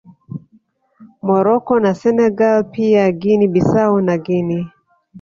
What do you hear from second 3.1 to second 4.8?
Guinea Bissau na Guinea